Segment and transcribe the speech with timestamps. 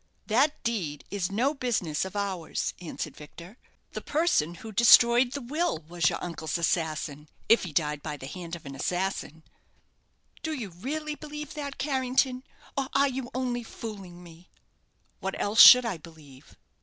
[0.25, 3.59] "That deed is no business of ours," answered Victor;
[3.91, 8.25] "the person who destroyed the will was your uncle's assassin, if he died by the
[8.25, 9.43] hand of an assassin."
[10.41, 12.43] "Do you really believe that, Carrington;
[12.75, 14.49] or are you only fooling me?"
[15.19, 16.57] "What else should I believe?"